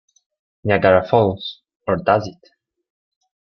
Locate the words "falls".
1.07-1.61